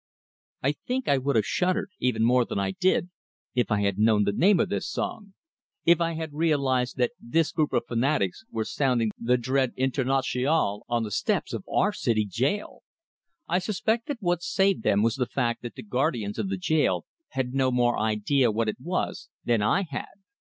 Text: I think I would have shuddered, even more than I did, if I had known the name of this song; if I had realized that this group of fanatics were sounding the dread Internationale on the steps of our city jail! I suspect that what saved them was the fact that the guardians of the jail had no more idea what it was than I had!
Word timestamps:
I 0.63 0.71
think 0.71 1.07
I 1.07 1.19
would 1.19 1.35
have 1.35 1.45
shuddered, 1.45 1.91
even 1.99 2.23
more 2.23 2.43
than 2.43 2.57
I 2.57 2.71
did, 2.71 3.11
if 3.53 3.69
I 3.69 3.81
had 3.81 3.99
known 3.99 4.23
the 4.23 4.31
name 4.31 4.59
of 4.59 4.67
this 4.69 4.89
song; 4.89 5.35
if 5.85 6.01
I 6.01 6.13
had 6.13 6.33
realized 6.33 6.97
that 6.97 7.11
this 7.19 7.51
group 7.51 7.71
of 7.71 7.85
fanatics 7.85 8.43
were 8.49 8.65
sounding 8.65 9.11
the 9.19 9.37
dread 9.37 9.73
Internationale 9.77 10.85
on 10.89 11.03
the 11.03 11.11
steps 11.11 11.53
of 11.53 11.63
our 11.71 11.93
city 11.93 12.25
jail! 12.27 12.81
I 13.47 13.59
suspect 13.59 14.07
that 14.07 14.17
what 14.21 14.41
saved 14.41 14.81
them 14.81 15.03
was 15.03 15.17
the 15.17 15.27
fact 15.27 15.61
that 15.61 15.75
the 15.75 15.83
guardians 15.83 16.39
of 16.39 16.49
the 16.49 16.57
jail 16.57 17.05
had 17.33 17.53
no 17.53 17.69
more 17.71 17.99
idea 17.99 18.49
what 18.49 18.69
it 18.69 18.77
was 18.81 19.29
than 19.45 19.61
I 19.61 19.83
had! 19.83 20.07